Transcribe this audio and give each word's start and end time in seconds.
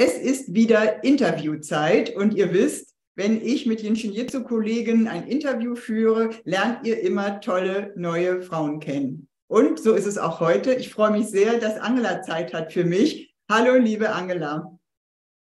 Es 0.00 0.16
ist 0.16 0.54
wieder 0.54 1.02
Interviewzeit 1.02 2.14
und 2.14 2.32
ihr 2.34 2.52
wisst, 2.52 2.94
wenn 3.16 3.44
ich 3.44 3.66
mit 3.66 3.82
Jinshin 3.82 4.12
Jitsu 4.12 4.44
Kollegen 4.44 5.08
ein 5.08 5.26
Interview 5.26 5.74
führe, 5.74 6.30
lernt 6.44 6.86
ihr 6.86 7.00
immer 7.02 7.40
tolle 7.40 7.92
neue 7.96 8.40
Frauen 8.42 8.78
kennen. 8.78 9.26
Und 9.48 9.80
so 9.80 9.94
ist 9.94 10.06
es 10.06 10.16
auch 10.16 10.38
heute. 10.38 10.72
Ich 10.72 10.90
freue 10.90 11.10
mich 11.10 11.26
sehr, 11.26 11.58
dass 11.58 11.80
Angela 11.80 12.22
Zeit 12.22 12.54
hat 12.54 12.72
für 12.72 12.84
mich. 12.84 13.34
Hallo, 13.50 13.74
liebe 13.74 14.10
Angela. 14.10 14.78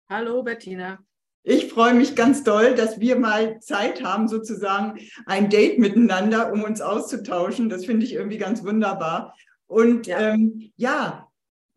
Hallo, 0.09 0.43
Bettina. 0.43 0.99
Ich 1.43 1.71
freue 1.71 1.93
mich 1.93 2.17
ganz 2.17 2.43
doll, 2.43 2.75
dass 2.75 3.01
wir 3.01 3.17
mal 3.17 3.61
Zeit 3.61 4.03
haben, 4.03 4.29
sozusagen 4.29 4.99
ein 5.27 5.51
Date 5.51 5.79
miteinander, 5.79 6.55
um 6.55 6.65
uns 6.65 6.81
auszutauschen. 6.81 7.69
Das 7.69 7.85
finde 7.85 8.07
ich 8.07 8.15
irgendwie 8.15 8.39
ganz 8.39 8.65
wunderbar. 8.65 9.37
Und 9.67 10.07
ja, 10.07 10.21
ähm, 10.21 10.73
ja 10.77 11.28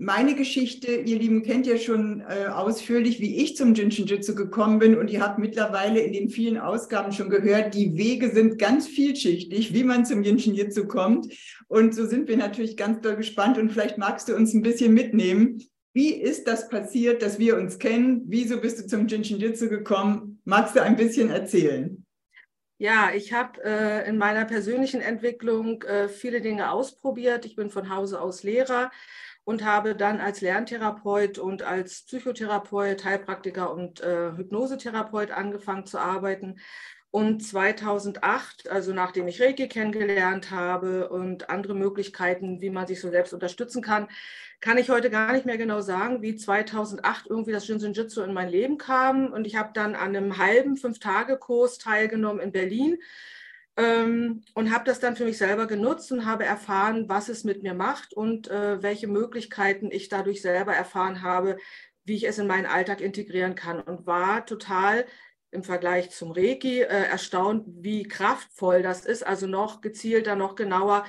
meine 0.02 0.34
Geschichte, 0.34 0.92
ihr 0.92 1.20
Lieben, 1.20 1.44
kennt 1.44 1.68
ja 1.68 1.78
schon 1.78 2.22
äh, 2.22 2.48
ausführlich, 2.48 3.20
wie 3.20 3.38
ich 3.38 3.56
zum 3.56 3.76
Jinshin-Jitsu 3.76 4.34
gekommen 4.34 4.80
bin. 4.80 4.98
Und 4.98 5.12
ihr 5.12 5.22
habt 5.22 5.38
mittlerweile 5.38 6.00
in 6.00 6.12
den 6.12 6.30
vielen 6.30 6.58
Ausgaben 6.58 7.12
schon 7.12 7.30
gehört, 7.30 7.76
die 7.76 7.96
Wege 7.96 8.32
sind 8.32 8.58
ganz 8.58 8.88
vielschichtig, 8.88 9.76
wie 9.76 9.84
man 9.84 10.04
zum 10.04 10.24
Jinshin-Jitsu 10.24 10.88
kommt. 10.88 11.32
Und 11.68 11.94
so 11.94 12.08
sind 12.08 12.28
wir 12.28 12.38
natürlich 12.38 12.78
ganz 12.78 13.02
doll 13.02 13.16
gespannt. 13.16 13.60
Und 13.60 13.72
vielleicht 13.72 14.00
magst 14.00 14.28
du 14.28 14.36
uns 14.36 14.56
ein 14.56 14.64
bisschen 14.64 14.96
mitnehmen. 14.96 15.62
Wie 15.94 16.10
ist 16.10 16.48
das 16.48 16.68
passiert, 16.68 17.22
dass 17.22 17.38
wir 17.38 17.56
uns 17.58 17.78
kennen? 17.78 18.24
Wieso 18.26 18.60
bist 18.60 18.80
du 18.80 18.88
zum 18.88 19.06
Jinshin-Jitsu 19.06 19.70
gekommen? 19.70 20.42
Magst 20.46 20.76
du 20.76 20.82
ein 20.82 20.96
bisschen 20.96 21.30
erzählen? 21.30 22.04
Ja, 22.80 23.12
ich 23.14 23.34
habe 23.34 23.64
äh, 23.64 24.10
in 24.10 24.18
meiner 24.18 24.46
persönlichen 24.46 25.02
Entwicklung 25.02 25.84
äh, 25.84 26.08
viele 26.10 26.42
Dinge 26.42 26.72
ausprobiert. 26.72 27.46
Ich 27.46 27.56
bin 27.56 27.70
von 27.70 27.96
Hause 27.96 28.20
aus 28.20 28.42
Lehrer 28.42 28.90
und 29.44 29.66
habe 29.66 29.96
dann 29.96 30.20
als 30.20 30.42
Lerntherapeut 30.42 31.38
und 31.40 31.64
als 31.64 32.04
Psychotherapeut, 32.04 33.04
Heilpraktiker 33.04 33.74
und 33.74 34.02
äh, 34.02 34.32
Hypnosetherapeut 34.36 35.32
angefangen 35.32 35.86
zu 35.86 36.00
arbeiten. 36.00 36.60
Und 37.10 37.44
2008, 37.46 38.70
also 38.70 38.94
nachdem 38.94 39.28
ich 39.28 39.42
Reiki 39.42 39.68
kennengelernt 39.68 40.50
habe 40.50 41.10
und 41.10 41.50
andere 41.50 41.76
Möglichkeiten, 41.76 42.62
wie 42.62 42.70
man 42.70 42.88
sich 42.88 43.02
so 43.02 43.10
selbst 43.10 43.34
unterstützen 43.34 43.82
kann, 43.82 44.08
kann 44.62 44.78
ich 44.78 44.90
heute 44.90 45.10
gar 45.10 45.34
nicht 45.34 45.46
mehr 45.46 45.58
genau 45.58 45.82
sagen, 45.82 46.22
wie 46.22 46.38
2008 46.38 47.26
irgendwie 47.28 47.52
das 47.52 47.66
Shinsen-Jitsu 47.66 48.22
in 48.22 48.34
mein 48.34 48.48
Leben 48.48 48.78
kam. 48.78 49.34
Und 49.34 49.46
ich 49.46 49.58
habe 49.58 49.72
dann 49.74 49.96
an 49.96 50.16
einem 50.16 50.38
halben 50.38 50.78
Fünf-Tage-Kurs 50.78 51.80
teilgenommen 51.80 52.42
in 52.42 52.54
Berlin 52.54 52.98
ähm, 53.78 54.44
und 54.54 54.72
habe 54.74 54.84
das 54.86 55.00
dann 55.00 55.16
für 55.16 55.26
mich 55.26 55.38
selber 55.38 55.68
genutzt 55.68 56.12
und 56.12 56.26
habe 56.26 56.46
erfahren, 56.46 57.08
was 57.08 57.30
es 57.30 57.44
mit 57.44 57.64
mir 57.64 57.74
macht 57.74 58.14
und 58.14 58.50
äh, 58.50 58.82
welche 58.84 59.08
Möglichkeiten 59.08 59.90
ich 59.92 60.10
dadurch 60.10 60.42
selber 60.42 60.74
erfahren 60.74 61.22
habe, 61.22 61.58
wie 62.04 62.16
ich 62.16 62.28
es 62.28 62.38
in 62.38 62.48
meinen 62.48 62.66
Alltag 62.66 63.02
integrieren 63.02 63.56
kann 63.56 63.80
und 63.80 64.06
war 64.06 64.46
total 64.46 65.06
im 65.52 65.64
Vergleich 65.64 66.12
zum 66.12 66.32
Reiki 66.32 66.82
äh, 66.82 66.86
erstaunt, 66.86 67.66
wie 67.68 68.04
kraftvoll 68.04 68.82
das 68.82 69.06
ist, 69.06 69.26
also 69.26 69.48
noch 69.48 69.82
gezielter, 69.82 70.36
noch 70.36 70.56
genauer 70.56 71.06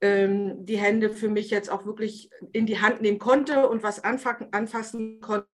ähm, 0.00 0.64
die 0.64 0.78
Hände 0.78 1.10
für 1.10 1.28
mich 1.28 1.50
jetzt 1.50 1.70
auch 1.70 1.84
wirklich 1.84 2.30
in 2.52 2.66
die 2.66 2.80
Hand 2.80 3.02
nehmen 3.02 3.18
konnte 3.18 3.68
und 3.68 3.82
was 3.82 4.02
anfassen 4.02 5.20
konnte. 5.20 5.48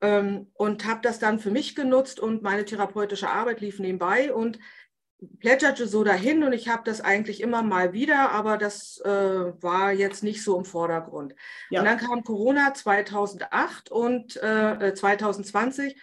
Ähm, 0.00 0.50
und 0.54 0.86
habe 0.86 1.00
das 1.02 1.18
dann 1.18 1.38
für 1.38 1.50
mich 1.50 1.74
genutzt 1.74 2.20
und 2.20 2.42
meine 2.42 2.64
therapeutische 2.64 3.30
Arbeit 3.30 3.60
lief 3.60 3.78
nebenbei 3.78 4.32
und 4.32 4.58
plätscherte 5.40 5.86
so 5.86 6.04
dahin 6.04 6.42
und 6.44 6.52
ich 6.52 6.68
habe 6.68 6.82
das 6.84 7.00
eigentlich 7.00 7.40
immer 7.40 7.62
mal 7.62 7.92
wieder, 7.92 8.30
aber 8.32 8.58
das 8.58 9.00
äh, 9.00 9.10
war 9.10 9.92
jetzt 9.92 10.22
nicht 10.22 10.44
so 10.44 10.58
im 10.58 10.64
Vordergrund. 10.64 11.34
Ja. 11.70 11.80
Und 11.80 11.86
dann 11.86 11.98
kam 11.98 12.22
Corona 12.22 12.74
2008 12.74 13.90
und 13.90 14.36
äh, 14.42 14.94
2020 14.94 15.96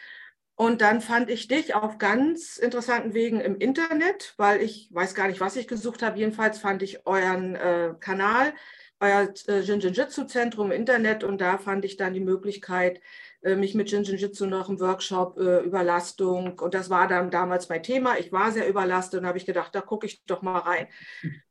und 0.55 0.81
dann 0.81 1.01
fand 1.01 1.29
ich 1.29 1.47
dich 1.47 1.73
auf 1.75 1.97
ganz 1.97 2.57
interessanten 2.57 3.13
Wegen 3.13 3.39
im 3.39 3.57
Internet, 3.57 4.33
weil 4.37 4.61
ich 4.61 4.89
weiß 4.91 5.15
gar 5.15 5.27
nicht, 5.27 5.39
was 5.39 5.55
ich 5.55 5.67
gesucht 5.67 6.03
habe. 6.03 6.19
Jedenfalls 6.19 6.59
fand 6.59 6.83
ich 6.83 7.05
euren 7.05 7.55
äh, 7.55 7.93
Kanal, 7.99 8.53
euer 8.99 9.33
äh, 9.47 9.59
Jinjitsu-Zentrum 9.59 10.71
im 10.71 10.79
Internet 10.79 11.23
und 11.23 11.41
da 11.41 11.57
fand 11.57 11.85
ich 11.85 11.97
dann 11.97 12.13
die 12.13 12.19
Möglichkeit, 12.19 12.97
äh, 12.97 13.01
mich 13.43 13.75
mit 13.75 13.91
Jinjitsu 13.91 14.45
noch 14.45 14.69
im 14.69 14.79
Workshop 14.79 15.37
äh, 15.37 15.59
Überlastung 15.59 16.57
und 16.59 16.73
das 16.73 16.89
war 16.89 17.07
dann 17.07 17.29
damals 17.29 17.67
mein 17.67 17.83
Thema. 17.83 18.17
Ich 18.17 18.31
war 18.31 18.51
sehr 18.51 18.69
überlastet 18.69 19.19
und 19.19 19.27
habe 19.27 19.37
ich 19.37 19.45
gedacht, 19.45 19.75
da 19.75 19.81
gucke 19.81 20.07
ich 20.07 20.23
doch 20.25 20.41
mal 20.41 20.59
rein. 20.59 20.87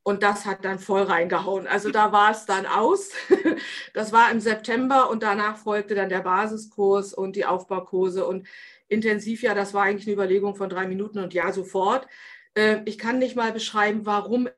Und 0.02 0.22
das 0.22 0.46
hat 0.46 0.64
dann 0.64 0.78
voll 0.78 1.02
reingehauen. 1.02 1.66
Also 1.66 1.90
da 1.90 2.10
war 2.10 2.30
es 2.30 2.46
dann 2.46 2.66
aus. 2.66 3.10
das 3.94 4.12
war 4.12 4.30
im 4.30 4.40
September 4.40 5.10
und 5.10 5.22
danach 5.22 5.58
folgte 5.58 5.94
dann 5.94 6.08
der 6.08 6.20
Basiskurs 6.20 7.12
und 7.12 7.36
die 7.36 7.44
Aufbaukurse 7.44 8.26
und 8.26 8.48
intensiv 8.88 9.42
ja, 9.42 9.54
das 9.54 9.74
war 9.74 9.84
eigentlich 9.84 10.06
eine 10.06 10.14
Überlegung 10.14 10.54
von 10.54 10.70
drei 10.70 10.86
Minuten 10.86 11.18
und 11.18 11.34
ja, 11.34 11.52
sofort. 11.52 12.06
Äh, 12.54 12.80
ich 12.86 12.98
kann 12.98 13.18
nicht 13.18 13.36
mal 13.36 13.52
beschreiben, 13.52 14.06
warum 14.06 14.48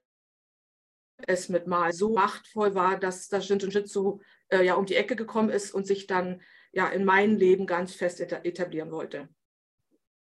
es 1.27 1.49
mit 1.49 1.67
mal 1.67 1.93
so 1.93 2.11
machtvoll 2.11 2.75
war, 2.75 2.99
dass 2.99 3.29
das 3.29 3.49
Jinjitsu 3.49 4.21
äh, 4.49 4.65
ja 4.65 4.75
um 4.75 4.87
die 4.87 4.97
Ecke 4.97 5.17
gekommen 5.17 5.51
ist 5.51 5.73
und 5.73 5.87
sich 5.87 6.07
dann 6.07 6.41
ja 6.75 6.89
in 6.89 7.05
meinem 7.05 7.37
Leben 7.37 7.67
ganz 7.67 7.95
fest 7.95 8.21
etablieren 8.21 8.91
wollte. 8.91 9.29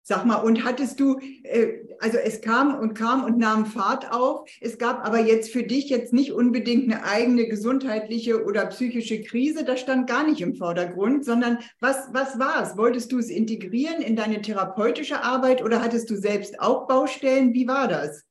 Sag 0.06 0.26
mal, 0.26 0.36
und 0.36 0.66
hattest 0.66 1.00
du, 1.00 1.18
äh, 1.44 1.80
also 2.00 2.18
es 2.18 2.42
kam 2.42 2.78
und 2.78 2.94
kam 2.94 3.24
und 3.24 3.38
nahm 3.38 3.66
Fahrt 3.66 4.12
auf. 4.12 4.50
Es 4.60 4.78
gab 4.78 5.06
aber 5.06 5.20
jetzt 5.20 5.50
für 5.50 5.64
dich 5.64 5.90
jetzt 5.90 6.12
nicht 6.12 6.34
unbedingt 6.34 6.92
eine 6.92 7.06
eigene 7.06 7.48
gesundheitliche 7.48 8.44
oder 8.44 8.66
psychische 8.66 9.22
Krise. 9.22 9.64
Das 9.64 9.80
stand 9.80 10.08
gar 10.08 10.28
nicht 10.28 10.42
im 10.42 10.56
Vordergrund, 10.56 11.24
sondern 11.24 11.60
was, 11.80 12.10
was 12.12 12.38
war 12.38 12.62
es? 12.62 12.76
Wolltest 12.76 13.14
du 13.14 13.20
es 13.20 13.30
integrieren 13.30 14.02
in 14.02 14.18
deine 14.18 14.42
therapeutische 14.42 15.24
Arbeit 15.24 15.64
oder 15.64 15.82
hattest 15.82 16.10
du 16.10 16.18
selbst 16.18 16.60
auch 16.60 16.86
Baustellen? 16.86 17.54
Wie 17.54 17.70
war 17.70 17.88
das? 17.88 18.26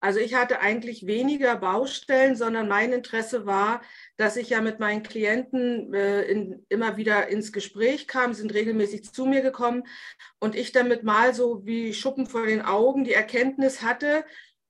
Also 0.00 0.20
ich 0.20 0.34
hatte 0.34 0.60
eigentlich 0.60 1.06
weniger 1.06 1.56
Baustellen, 1.56 2.36
sondern 2.36 2.68
mein 2.68 2.92
Interesse 2.92 3.46
war, 3.46 3.82
dass 4.16 4.36
ich 4.36 4.50
ja 4.50 4.60
mit 4.60 4.78
meinen 4.78 5.02
Klienten 5.02 5.92
äh, 5.92 6.22
in, 6.22 6.64
immer 6.68 6.96
wieder 6.96 7.28
ins 7.28 7.52
Gespräch 7.52 8.06
kam, 8.06 8.32
sind 8.32 8.54
regelmäßig 8.54 9.12
zu 9.12 9.26
mir 9.26 9.42
gekommen 9.42 9.82
und 10.38 10.54
ich 10.54 10.70
damit 10.70 11.02
mal 11.02 11.34
so 11.34 11.66
wie 11.66 11.92
Schuppen 11.94 12.26
vor 12.26 12.46
den 12.46 12.62
Augen 12.62 13.04
die 13.04 13.12
Erkenntnis 13.12 13.82
hatte, 13.82 14.24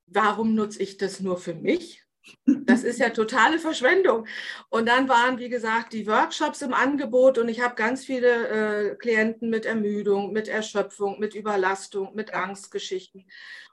warum 0.06 0.54
nutze 0.54 0.82
ich 0.82 0.96
das 0.96 1.20
nur 1.20 1.36
für 1.36 1.54
mich? 1.54 2.02
Das 2.44 2.82
ist 2.84 2.98
ja 3.00 3.10
totale 3.10 3.58
Verschwendung. 3.58 4.26
Und 4.68 4.86
dann 4.86 5.08
waren, 5.08 5.38
wie 5.38 5.48
gesagt, 5.48 5.94
die 5.94 6.06
Workshops 6.06 6.60
im 6.62 6.74
Angebot 6.74 7.38
und 7.38 7.48
ich 7.48 7.60
habe 7.60 7.74
ganz 7.74 8.04
viele 8.04 8.90
äh, 8.90 8.96
Klienten 8.96 9.48
mit 9.48 9.64
Ermüdung, 9.64 10.32
mit 10.32 10.48
Erschöpfung, 10.48 11.18
mit 11.18 11.34
Überlastung, 11.34 12.14
mit 12.14 12.34
Angstgeschichten. 12.34 13.26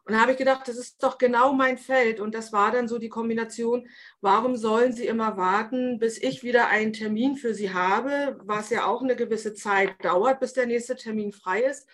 Und 0.06 0.14
da 0.14 0.22
habe 0.22 0.34
ich 0.34 0.38
gedacht, 0.38 0.68
das 0.68 0.78
ist 0.78 1.02
doch 1.02 1.18
genau 1.18 1.54
mein 1.54 1.80
Feld. 1.80 2.20
Und 2.20 2.36
das 2.36 2.54
war 2.54 2.72
dann 2.72 2.88
so 2.88 3.00
die 3.00 3.10
Kombination, 3.10 3.88
warum 4.22 4.56
sollen 4.56 4.94
Sie 4.94 5.08
immer 5.08 5.36
warten, 5.36 5.98
bis 5.98 6.22
ich 6.22 6.44
wieder 6.44 6.68
einen 6.68 6.94
Termin 6.94 7.36
für 7.36 7.56
Sie 7.56 7.74
habe, 7.74 8.40
was 8.44 8.70
ja 8.70 8.86
auch 8.86 9.02
eine 9.02 9.16
gewisse 9.16 9.56
Zeit 9.56 9.96
dauert, 10.04 10.40
bis 10.40 10.54
der 10.54 10.68
nächste 10.68 10.96
Termin 10.96 11.32
frei 11.32 11.62
ist. 11.62 11.88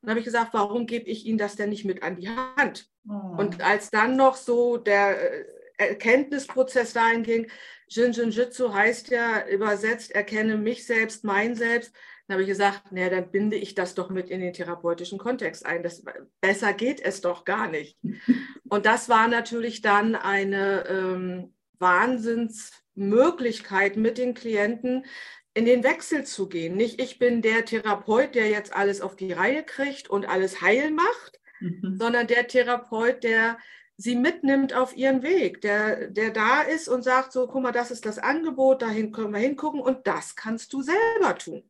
Und 0.00 0.10
habe 0.10 0.20
ich 0.20 0.24
gesagt, 0.24 0.54
warum 0.54 0.86
gebe 0.86 1.10
ich 1.10 1.26
Ihnen 1.26 1.38
das 1.38 1.56
denn 1.56 1.70
nicht 1.70 1.84
mit 1.84 2.04
an 2.04 2.16
die 2.16 2.28
Hand? 2.28 2.88
Oh. 3.08 3.36
Und 3.36 3.60
als 3.60 3.90
dann 3.90 4.16
noch 4.16 4.36
so 4.36 4.76
der 4.76 5.40
äh, 5.40 5.44
Erkenntnisprozess 5.78 6.92
dahin 6.92 7.24
ging, 7.24 7.50
Jinjin-Jitsu 7.88 8.72
heißt 8.72 9.10
ja 9.10 9.46
übersetzt, 9.48 10.12
erkenne 10.12 10.56
mich 10.56 10.86
selbst, 10.86 11.24
mein 11.24 11.56
Selbst, 11.56 11.92
dann 12.26 12.34
habe 12.34 12.42
ich 12.42 12.48
gesagt, 12.48 12.90
naja, 12.90 13.08
dann 13.08 13.30
binde 13.30 13.56
ich 13.56 13.74
das 13.74 13.94
doch 13.94 14.10
mit 14.10 14.28
in 14.30 14.40
den 14.40 14.52
therapeutischen 14.52 15.18
Kontext 15.18 15.64
ein. 15.64 15.84
Das, 15.84 16.02
besser 16.40 16.72
geht 16.72 17.00
es 17.00 17.20
doch 17.20 17.44
gar 17.44 17.68
nicht. 17.68 17.96
Und 18.68 18.84
das 18.84 19.08
war 19.08 19.28
natürlich 19.28 19.80
dann 19.80 20.16
eine 20.16 20.88
ähm, 20.88 21.54
Wahnsinnsmöglichkeit 21.78 23.96
mit 23.96 24.18
den 24.18 24.34
Klienten, 24.34 25.06
in 25.54 25.66
den 25.66 25.84
Wechsel 25.84 26.24
zu 26.24 26.48
gehen. 26.48 26.76
Nicht 26.76 27.00
ich 27.00 27.20
bin 27.20 27.42
der 27.42 27.64
Therapeut, 27.64 28.34
der 28.34 28.48
jetzt 28.48 28.74
alles 28.74 29.00
auf 29.00 29.14
die 29.14 29.32
Reihe 29.32 29.62
kriegt 29.62 30.10
und 30.10 30.28
alles 30.28 30.60
heil 30.60 30.90
macht, 30.90 31.38
mhm. 31.60 31.96
sondern 31.96 32.26
der 32.26 32.48
Therapeut, 32.48 33.22
der 33.22 33.56
sie 33.96 34.16
mitnimmt 34.16 34.74
auf 34.74 34.96
ihren 34.96 35.22
Weg, 35.22 35.60
der, 35.60 36.08
der 36.08 36.30
da 36.30 36.62
ist 36.62 36.88
und 36.88 37.02
sagt, 37.02 37.32
so, 37.32 37.46
guck 37.46 37.62
mal, 37.62 37.72
das 37.72 37.90
ist 37.90 38.04
das 38.04 38.18
Angebot, 38.18 38.82
dahin 38.82 39.12
können 39.12 39.32
wir 39.32 39.40
hingucken 39.40 39.80
und 39.80 40.06
das 40.06 40.36
kannst 40.36 40.72
du 40.72 40.82
selber 40.82 41.38
tun. 41.38 41.62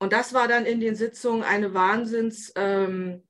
Und 0.00 0.12
das 0.12 0.32
war 0.32 0.48
dann 0.48 0.64
in 0.64 0.80
den 0.80 0.96
Sitzungen 0.96 1.44
eine 1.44 1.74
Wahnsinns 1.74 2.52
ähm, 2.56 3.22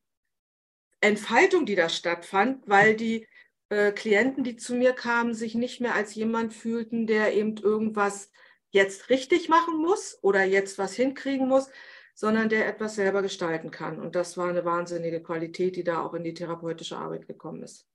die 1.03 1.75
da 1.75 1.89
stattfand, 1.89 2.69
weil 2.69 2.95
die 2.95 3.27
äh, 3.71 3.91
Klienten, 3.91 4.45
die 4.45 4.57
zu 4.57 4.75
mir 4.75 4.93
kamen, 4.93 5.35
sich 5.35 5.55
nicht 5.55 5.81
mehr 5.81 5.95
als 5.95 6.15
jemand 6.15 6.55
fühlten, 6.55 7.07
der 7.07 7.35
eben 7.35 7.57
irgendwas 7.57 8.31
jetzt 8.71 9.11
richtig 9.11 9.49
machen 9.49 9.79
muss 9.79 10.19
oder 10.23 10.45
jetzt 10.45 10.79
was 10.79 10.95
hinkriegen 10.95 11.49
muss, 11.49 11.71
sondern 12.15 12.49
der 12.49 12.69
etwas 12.69 12.95
selber 12.95 13.23
gestalten 13.23 13.71
kann. 13.71 13.99
Und 13.99 14.15
das 14.15 14.37
war 14.37 14.49
eine 14.49 14.65
wahnsinnige 14.65 15.23
Qualität, 15.23 15.75
die 15.75 15.85
da 15.85 16.03
auch 16.03 16.15
in 16.15 16.23
die 16.23 16.35
therapeutische 16.35 16.99
Arbeit 16.99 17.27
gekommen 17.27 17.63
ist. 17.63 17.87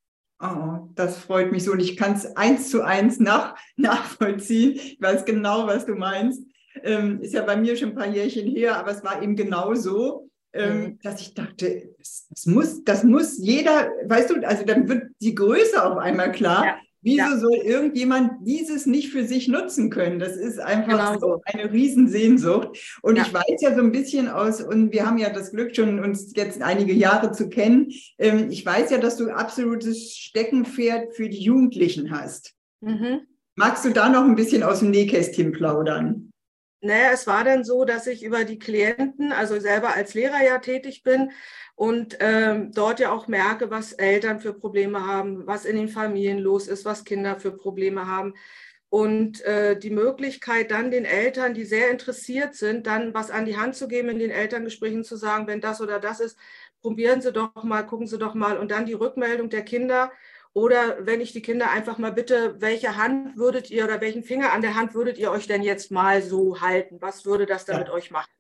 Oh, 0.42 0.90
das 0.96 1.18
freut 1.18 1.52
mich 1.52 1.64
so 1.64 1.72
und 1.72 1.80
ich 1.80 1.96
kann 1.96 2.14
es 2.14 2.36
eins 2.36 2.70
zu 2.70 2.84
eins 2.84 3.20
nach, 3.20 3.56
nachvollziehen. 3.78 4.74
Ich 4.74 4.98
weiß 5.00 5.24
genau, 5.24 5.66
was 5.68 5.86
du 5.86 5.96
meinst. 5.96 6.44
Ähm, 6.84 7.22
ist 7.22 7.34
ja 7.34 7.44
bei 7.44 7.56
mir 7.56 7.76
schon 7.76 7.90
ein 7.90 7.96
paar 7.96 8.10
Jährchen 8.10 8.48
her, 8.48 8.78
aber 8.78 8.92
es 8.92 9.04
war 9.04 9.22
eben 9.22 9.36
genau 9.36 9.74
so, 9.76 10.30
ähm, 10.54 10.80
mhm. 10.80 11.00
dass 11.04 11.22
ich 11.22 11.34
dachte, 11.34 11.90
das, 11.98 12.28
das, 12.30 12.46
muss, 12.46 12.84
das 12.84 13.04
muss 13.04 13.38
jeder, 13.38 13.92
weißt 14.06 14.30
du, 14.30 14.48
also 14.48 14.64
dann 14.66 14.88
wird 14.88 15.04
die 15.22 15.36
Größe 15.36 15.84
auf 15.84 15.98
einmal 15.98 16.32
klar. 16.32 16.66
Ja. 16.66 16.78
Wieso 17.02 17.18
ja. 17.18 17.38
soll 17.38 17.58
irgendjemand 17.64 18.48
dieses 18.48 18.88
nicht 18.88 19.12
für 19.12 19.26
sich 19.26 19.48
nutzen 19.48 19.92
können? 19.92 20.18
Das 20.18 20.36
ist 20.36 20.60
einfach 20.60 20.90
genau 20.90 21.20
so 21.20 21.42
eine 21.46 21.72
Riesensehnsucht. 21.72 22.98
Und 23.04 23.18
ja. 23.18 23.24
ich 23.24 23.32
weiß 23.32 23.62
ja 23.62 23.76
so 23.76 23.82
ein 23.82 23.92
bisschen 23.92 24.28
aus, 24.28 24.60
und 24.60 24.92
wir 24.92 25.06
haben 25.06 25.20
ja 25.20 25.30
das 25.30 25.52
Glück 25.52 25.76
schon, 25.76 26.00
uns 26.00 26.34
jetzt 26.36 26.64
einige 26.64 26.94
Jahre 26.94 27.32
zu 27.32 27.48
kennen. 27.48 27.92
Ähm, 28.18 28.50
ich 28.50 28.66
weiß 28.66 28.90
ja, 28.90 28.98
dass 28.98 29.18
du 29.18 29.30
absolutes 29.30 30.18
Steckenpferd 30.18 31.14
für 31.14 31.30
die 31.30 31.44
Jugendlichen 31.44 32.10
hast. 32.10 32.56
Mhm. 32.82 33.28
Magst 33.56 33.86
du 33.86 33.92
da 33.92 34.10
noch 34.10 34.24
ein 34.24 34.36
bisschen 34.36 34.64
aus 34.64 34.80
dem 34.80 34.90
Nähkästchen 34.90 35.52
plaudern? 35.52 36.32
Naja, 36.86 37.10
es 37.14 37.26
war 37.28 37.44
dann 37.44 37.64
so, 37.64 37.84
dass 37.86 38.08
ich 38.08 38.24
über 38.24 38.44
die 38.44 38.60
Klienten, 38.60 39.32
also 39.32 39.60
selber 39.60 39.96
als 39.96 40.14
Lehrer 40.14 40.44
ja 40.44 40.60
tätig 40.60 41.04
bin, 41.04 41.32
und 41.76 42.18
ähm, 42.22 42.72
dort 42.74 43.00
ja 43.00 43.12
auch 43.12 43.28
merke, 43.28 43.70
was 43.70 43.92
Eltern 43.92 44.40
für 44.40 44.54
Probleme 44.54 45.06
haben, 45.06 45.46
was 45.46 45.66
in 45.66 45.76
den 45.76 45.90
Familien 45.90 46.40
los 46.40 46.68
ist, 46.68 46.86
was 46.86 47.04
Kinder 47.04 47.38
für 47.40 47.52
Probleme 47.52 48.08
haben. 48.08 48.34
Und 48.90 49.42
äh, 49.42 49.78
die 49.78 49.90
Möglichkeit 49.90 50.72
dann 50.72 50.92
den 50.92 51.04
Eltern, 51.06 51.54
die 51.54 51.66
sehr 51.66 51.90
interessiert 51.92 52.56
sind, 52.56 52.88
dann 52.88 53.14
was 53.14 53.30
an 53.32 53.46
die 53.46 53.58
Hand 53.58 53.76
zu 53.76 53.88
geben, 53.90 54.10
in 54.10 54.20
den 54.20 54.32
Elterngesprächen 54.32 55.04
zu 55.04 55.18
sagen, 55.18 55.48
wenn 55.48 55.60
das 55.60 55.82
oder 55.82 56.00
das 56.00 56.22
ist, 56.22 56.38
probieren 56.82 57.20
Sie 57.22 57.34
doch 57.34 57.64
mal, 57.64 57.84
gucken 57.84 58.08
Sie 58.08 58.18
doch 58.18 58.36
mal. 58.36 58.58
Und 58.58 58.72
dann 58.72 58.86
die 58.86 58.94
Rückmeldung 58.94 59.50
der 59.50 59.64
Kinder. 59.64 60.12
Oder 60.56 61.06
wenn 61.06 61.20
ich 61.20 61.34
die 61.34 61.42
Kinder 61.42 61.70
einfach 61.70 61.98
mal 61.98 62.14
bitte, 62.14 62.56
welche 62.62 62.96
Hand 62.96 63.36
würdet 63.36 63.70
ihr 63.72 63.84
oder 63.84 64.00
welchen 64.00 64.24
Finger 64.24 64.54
an 64.54 64.62
der 64.62 64.76
Hand 64.76 64.94
würdet 64.94 65.18
ihr 65.18 65.30
euch 65.30 65.48
denn 65.48 65.62
jetzt 65.62 65.92
mal 65.92 66.22
so 66.22 66.62
halten? 66.62 67.02
Was 67.02 67.26
würde 67.26 67.46
das 67.46 67.66
da 67.66 67.78
mit 67.78 67.90
euch 67.90 68.10
machen? 68.10 68.32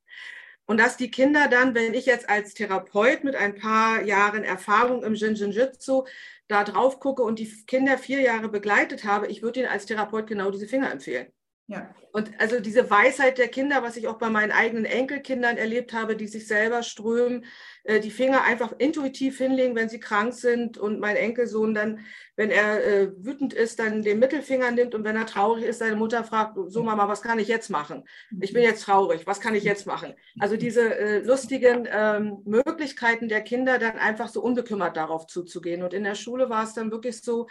Und 0.66 0.80
dass 0.80 0.96
die 0.96 1.12
Kinder 1.12 1.50
dann, 1.50 1.76
wenn 1.76 1.94
ich 1.94 2.06
jetzt 2.06 2.30
als 2.30 2.54
Therapeut 2.54 3.26
mit 3.26 3.36
ein 3.36 3.56
paar 3.56 4.02
Jahren 4.04 4.46
Erfahrung 4.46 5.04
im 5.04 5.16
Jinjinjutsu 5.16 6.06
da 6.48 6.64
drauf 6.64 7.02
gucke 7.02 7.22
und 7.22 7.38
die 7.38 7.52
Kinder 7.66 7.98
vier 7.98 8.22
Jahre 8.22 8.48
begleitet 8.48 9.04
habe, 9.04 9.28
ich 9.28 9.42
würde 9.42 9.60
ihnen 9.60 9.70
als 9.70 9.86
Therapeut 9.86 10.26
genau 10.26 10.52
diese 10.52 10.68
Finger 10.70 10.90
empfehlen. 10.92 11.28
Ja. 11.68 11.90
Und 12.12 12.32
also 12.40 12.60
diese 12.60 12.90
Weisheit 12.92 13.40
der 13.40 13.48
Kinder, 13.48 13.82
was 13.82 13.98
ich 13.98 14.08
auch 14.08 14.20
bei 14.20 14.30
meinen 14.30 14.52
eigenen 14.52 14.86
Enkelkindern 14.86 15.58
erlebt 15.58 15.94
habe, 15.94 16.16
die 16.16 16.28
sich 16.28 16.48
selber 16.48 16.84
strömen, 16.84 17.44
äh, 17.84 18.00
die 18.00 18.12
Finger 18.12 18.44
einfach 18.44 18.74
intuitiv 18.78 19.40
hinlegen, 19.40 19.76
wenn 19.76 19.90
sie 19.90 20.00
krank 20.00 20.34
sind 20.34 20.78
und 20.78 21.00
mein 21.00 21.16
Enkelsohn 21.16 21.74
dann, 21.74 22.06
wenn 22.36 22.52
er 22.52 22.86
äh, 22.86 23.12
wütend 23.18 23.54
ist, 23.54 23.80
dann 23.80 24.04
den 24.04 24.20
Mittelfinger 24.20 24.70
nimmt 24.70 24.94
und 24.94 25.04
wenn 25.04 25.16
er 25.16 25.26
traurig 25.26 25.66
ist, 25.66 25.80
seine 25.80 25.96
Mutter 25.96 26.24
fragt, 26.24 26.56
so 26.68 26.84
Mama, 26.84 27.08
was 27.08 27.24
kann 27.24 27.40
ich 27.40 27.48
jetzt 27.48 27.70
machen? 27.70 28.04
Ich 28.40 28.54
bin 28.54 28.62
jetzt 28.62 28.84
traurig, 28.84 29.26
was 29.26 29.42
kann 29.42 29.56
ich 29.56 29.64
jetzt 29.64 29.88
machen? 29.88 30.14
Also 30.40 30.58
diese 30.58 30.96
äh, 30.96 31.20
lustigen 31.20 31.88
ähm, 31.92 32.44
Möglichkeiten 32.46 33.28
der 33.28 33.42
Kinder, 33.42 33.80
dann 33.80 33.98
einfach 33.98 34.30
so 34.30 34.42
unbekümmert 34.42 34.96
darauf 34.96 35.26
zuzugehen. 35.26 35.82
Und 35.82 35.94
in 35.96 36.04
der 36.04 36.16
Schule 36.16 36.50
war 36.50 36.64
es 36.64 36.76
dann 36.76 36.92
wirklich 36.92 37.22
so, 37.22 37.48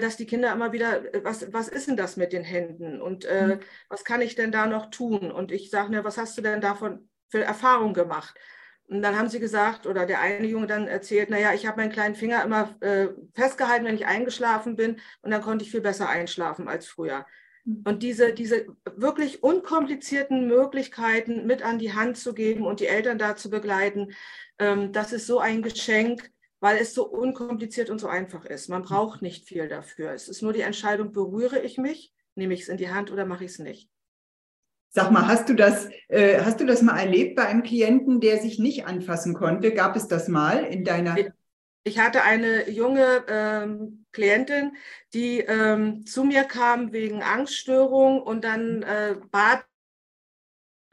dass 0.00 0.16
die 0.16 0.26
Kinder 0.26 0.52
immer 0.52 0.72
wieder, 0.72 1.14
äh, 1.14 1.24
was, 1.24 1.52
was 1.52 1.68
ist 1.68 1.88
denn 1.88 1.96
das 1.96 2.16
mit 2.16 2.32
den 2.32 2.44
Händen 2.44 3.00
und 3.00 3.24
äh, 3.24 3.56
mhm. 3.56 3.60
was 3.88 4.04
kann 4.04 4.20
ich 4.20 4.34
denn 4.34 4.52
da 4.52 4.66
noch 4.66 4.90
tun? 4.90 5.30
Und 5.30 5.52
ich 5.52 5.70
sage 5.70 5.90
mir, 5.90 6.04
was 6.04 6.18
hast 6.18 6.36
du 6.36 6.42
denn 6.42 6.60
davon 6.60 7.08
für 7.28 7.42
Erfahrung 7.42 7.94
gemacht? 7.94 8.34
Und 8.88 9.02
dann 9.02 9.16
haben 9.18 9.28
sie 9.28 9.38
gesagt, 9.38 9.86
oder 9.86 10.06
der 10.06 10.20
eine 10.20 10.46
Junge 10.46 10.66
dann 10.66 10.88
erzählt, 10.88 11.28
naja, 11.28 11.52
ich 11.52 11.66
habe 11.66 11.76
meinen 11.76 11.92
kleinen 11.92 12.14
Finger 12.14 12.42
immer 12.42 12.74
äh, 12.80 13.08
festgehalten, 13.34 13.84
wenn 13.84 13.94
ich 13.94 14.06
eingeschlafen 14.06 14.76
bin 14.76 14.98
und 15.20 15.30
dann 15.30 15.42
konnte 15.42 15.64
ich 15.64 15.70
viel 15.70 15.82
besser 15.82 16.08
einschlafen 16.08 16.68
als 16.68 16.86
früher. 16.86 17.26
Mhm. 17.64 17.82
Und 17.84 18.02
diese, 18.02 18.32
diese 18.32 18.66
wirklich 18.96 19.42
unkomplizierten 19.42 20.48
Möglichkeiten 20.48 21.46
mit 21.46 21.62
an 21.62 21.78
die 21.78 21.92
Hand 21.92 22.16
zu 22.16 22.32
geben 22.32 22.66
und 22.66 22.80
die 22.80 22.86
Eltern 22.86 23.18
da 23.18 23.36
zu 23.36 23.50
begleiten, 23.50 24.12
ähm, 24.58 24.92
das 24.92 25.12
ist 25.12 25.26
so 25.26 25.38
ein 25.38 25.62
Geschenk, 25.62 26.30
weil 26.60 26.78
es 26.78 26.94
so 26.94 27.06
unkompliziert 27.06 27.90
und 27.90 27.98
so 27.98 28.08
einfach 28.08 28.44
ist. 28.44 28.68
Man 28.68 28.82
braucht 28.82 29.22
nicht 29.22 29.46
viel 29.46 29.68
dafür. 29.68 30.12
Es 30.12 30.28
ist 30.28 30.42
nur 30.42 30.52
die 30.52 30.62
Entscheidung, 30.62 31.12
berühre 31.12 31.60
ich 31.60 31.78
mich, 31.78 32.12
nehme 32.34 32.54
ich 32.54 32.62
es 32.62 32.68
in 32.68 32.76
die 32.76 32.90
Hand 32.90 33.10
oder 33.10 33.26
mache 33.26 33.44
ich 33.44 33.52
es 33.52 33.58
nicht. 33.58 33.88
Sag 34.90 35.10
mal, 35.10 35.26
hast 35.28 35.48
du 35.48 35.54
das, 35.54 35.88
äh, 36.08 36.40
hast 36.40 36.60
du 36.60 36.66
das 36.66 36.82
mal 36.82 36.98
erlebt 36.98 37.36
bei 37.36 37.46
einem 37.46 37.62
Klienten, 37.62 38.20
der 38.20 38.38
sich 38.38 38.58
nicht 38.58 38.86
anfassen 38.86 39.34
konnte? 39.34 39.72
Gab 39.72 39.96
es 39.96 40.08
das 40.08 40.28
mal 40.28 40.64
in 40.64 40.82
deiner? 40.82 41.16
Ich 41.84 41.98
hatte 41.98 42.22
eine 42.22 42.68
junge 42.70 43.24
ähm, 43.28 44.06
Klientin, 44.12 44.76
die 45.14 45.40
ähm, 45.40 46.06
zu 46.06 46.24
mir 46.24 46.44
kam 46.44 46.92
wegen 46.92 47.22
Angststörung 47.22 48.22
und 48.22 48.44
dann 48.44 48.82
äh, 48.82 49.16
bat 49.30 49.64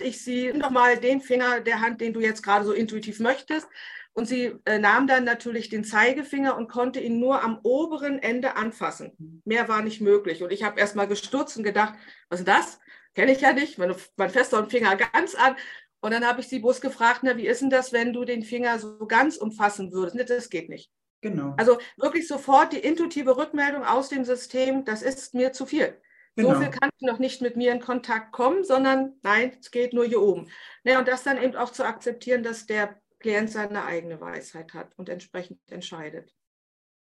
ich 0.02 0.22
sie, 0.22 0.48
nimm 0.48 0.62
doch 0.62 0.72
mal 0.72 0.98
den 0.98 1.22
Finger 1.22 1.62
der 1.62 1.80
Hand, 1.82 2.02
den 2.02 2.14
du 2.14 2.20
jetzt 2.20 2.44
gerade 2.44 2.66
so 2.66 2.74
intuitiv 2.74 3.20
möchtest. 3.20 3.68
Und 4.16 4.28
sie 4.30 4.56
äh, 4.64 4.80
nahm 4.80 5.08
dann 5.08 5.26
natürlich 5.26 5.68
den 5.68 5.84
Zeigefinger 5.84 6.56
und 6.56 6.70
konnte 6.70 7.02
ihn 7.02 7.20
nur 7.20 7.44
am 7.44 7.60
oberen 7.64 8.18
Ende 8.18 8.56
anfassen. 8.56 9.42
Mehr 9.44 9.68
war 9.68 9.82
nicht 9.82 10.00
möglich. 10.00 10.42
Und 10.42 10.54
ich 10.54 10.64
habe 10.64 10.80
erst 10.80 10.96
mal 10.96 11.06
gestutzt 11.06 11.58
und 11.58 11.64
gedacht, 11.64 11.96
was 12.30 12.40
ist 12.40 12.48
das? 12.48 12.80
Kenne 13.14 13.34
ich 13.34 13.42
ja 13.42 13.52
nicht. 13.52 13.78
Man, 13.78 13.94
man 14.16 14.30
fässt 14.30 14.54
doch 14.54 14.62
den 14.62 14.70
Finger 14.70 14.96
ganz 14.96 15.36
an. 15.36 15.58
Und 16.00 16.12
dann 16.12 16.26
habe 16.26 16.40
ich 16.40 16.48
sie 16.48 16.60
bloß 16.60 16.80
gefragt, 16.80 17.22
na, 17.24 17.36
wie 17.36 17.46
ist 17.46 17.62
denn 17.62 17.70
das, 17.70 17.92
wenn 17.92 18.14
du 18.14 18.24
den 18.24 18.42
Finger 18.42 18.80
so 18.80 19.06
ganz 19.06 19.36
umfassen 19.36 19.92
würdest? 19.92 20.30
Das 20.30 20.50
geht 20.50 20.70
nicht. 20.70 20.90
Genau. 21.20 21.54
Also 21.58 21.78
wirklich 21.98 22.28
sofort 22.28 22.72
die 22.72 22.80
intuitive 22.80 23.36
Rückmeldung 23.36 23.84
aus 23.84 24.08
dem 24.08 24.24
System, 24.24 24.86
das 24.86 25.02
ist 25.02 25.34
mir 25.34 25.52
zu 25.52 25.66
viel. 25.66 26.00
Genau. 26.36 26.54
So 26.54 26.60
viel 26.62 26.70
kann 26.70 26.90
ich 26.96 27.06
noch 27.06 27.20
nicht 27.20 27.42
mit 27.42 27.58
mir 27.58 27.72
in 27.72 27.80
Kontakt 27.82 28.32
kommen, 28.32 28.64
sondern 28.64 29.14
nein, 29.24 29.58
es 29.60 29.72
geht 29.72 29.94
nur 29.94 30.06
hier 30.06 30.22
oben. 30.22 30.50
Ja, 30.84 31.00
und 31.00 31.08
das 31.08 31.24
dann 31.24 31.42
eben 31.42 31.56
auch 31.56 31.72
zu 31.72 31.84
akzeptieren, 31.84 32.44
dass 32.44 32.66
der 32.66 33.02
Klient 33.20 33.50
seine 33.50 33.86
eigene 33.86 34.20
Weisheit 34.20 34.74
hat 34.74 34.98
und 34.98 35.10
entsprechend 35.10 35.60
entscheidet. 35.72 36.36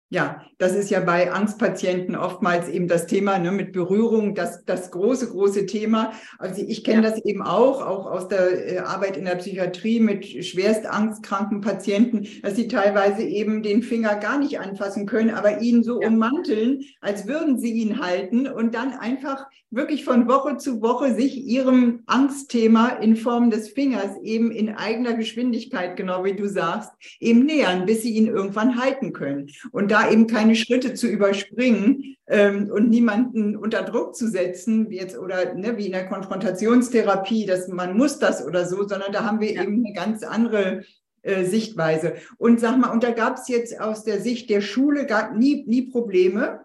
Ja, 0.09 0.43
das 0.59 0.73
ist 0.77 0.89
ja 0.89 1.01
bei 1.01 1.33
Angstpatienten 1.33 2.15
oftmals 2.15 2.69
eben 2.69 2.87
das 2.87 3.09
Thema 3.09 3.41
ne, 3.41 3.51
mit 3.51 3.73
Berührung, 3.73 4.37
das, 4.37 4.65
das 4.65 4.93
große, 4.93 5.31
große 5.31 5.67
Thema. 5.67 6.13
Also 6.39 6.63
ich 6.63 6.85
kenne 6.85 7.03
ja. 7.03 7.11
das 7.11 7.25
eben 7.25 7.43
auch, 7.43 7.85
auch 7.85 8.07
aus 8.07 8.29
der 8.29 8.73
äh, 8.73 8.79
Arbeit 8.79 9.17
in 9.17 9.25
der 9.25 9.35
Psychiatrie 9.35 9.99
mit 9.99 10.25
schwerst 10.45 10.87
angstkranken 10.87 11.61
Patienten, 11.61 12.29
dass 12.43 12.55
sie 12.55 12.69
teilweise 12.69 13.25
eben 13.25 13.65
den 13.65 13.83
Finger 13.83 14.15
gar 14.15 14.39
nicht 14.39 14.61
anfassen 14.61 15.07
können, 15.07 15.31
aber 15.31 15.61
ihn 15.61 15.83
so 15.83 16.01
ja. 16.01 16.07
ummanteln, 16.07 16.85
als 17.01 17.27
würden 17.27 17.59
sie 17.59 17.73
ihn 17.73 18.01
halten 18.01 18.47
und 18.47 18.77
dann 18.77 18.93
einfach 18.93 19.47
wirklich 19.71 20.05
von 20.05 20.29
Woche 20.29 20.57
zu 20.57 20.81
Woche 20.81 21.15
sich 21.15 21.37
ihrem 21.37 22.03
Angstthema 22.07 22.89
in 22.89 23.17
Form 23.17 23.51
des 23.51 23.71
Fingers 23.71 24.17
eben 24.23 24.53
in 24.53 24.71
eigener 24.71 25.15
Geschwindigkeit, 25.15 25.97
genau 25.97 26.25
wie 26.25 26.35
du 26.35 26.49
sagst, 26.49 26.93
eben 27.19 27.45
nähern, 27.45 27.85
bis 27.85 28.03
sie 28.03 28.15
ihn 28.15 28.29
irgendwann 28.29 28.81
halten 28.81 29.13
können. 29.13 29.49
Und 29.73 29.91
da 29.97 30.11
eben 30.11 30.27
keine 30.27 30.57
Schritte 30.57 30.95
zu 30.95 31.07
überspringen 31.07 32.17
ähm, 32.27 32.71
und 32.71 32.91
niemanden 32.91 33.57
unter 33.57 33.83
Druck 33.83 34.15
zu 34.15 34.29
setzen, 34.29 34.91
wie 34.91 34.97
jetzt 34.97 35.19
oder 35.19 35.55
ne, 35.55 35.77
wie 35.77 35.87
in 35.87 35.93
der 35.93 36.07
Konfrontationstherapie, 36.07 37.47
dass 37.47 37.69
man 37.69 37.97
muss 37.97 38.19
das 38.19 38.45
oder 38.45 38.67
so, 38.67 38.87
sondern 38.87 39.13
da 39.13 39.25
haben 39.25 39.41
wir 39.41 39.53
ja. 39.53 39.63
eben 39.63 39.85
eine 39.85 39.95
ganz 39.95 40.23
andere 40.23 40.85
äh, 41.23 41.45
Sichtweise. 41.45 42.15
Und 42.37 42.61
sag 42.61 42.79
mal, 42.79 42.91
und 42.91 43.03
da 43.03 43.11
gab 43.11 43.39
es 43.39 43.49
jetzt 43.49 43.81
aus 43.81 44.05
der 44.05 44.21
Sicht 44.21 44.51
der 44.51 44.61
Schule 44.61 45.07
gar 45.07 45.35
nie, 45.35 45.65
nie 45.67 45.91
Probleme? 45.91 46.61